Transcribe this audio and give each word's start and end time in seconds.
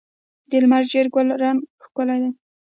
د 0.49 0.51
لمر 0.63 0.83
ګل 0.85 0.89
ژیړ 0.91 1.05
رنګ 1.41 1.59
ښکلی 1.83 2.17
دی. 2.21 2.31